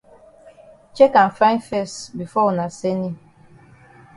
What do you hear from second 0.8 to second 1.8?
Chek am fine